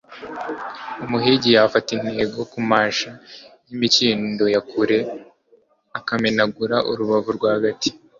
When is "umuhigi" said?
1.03-1.49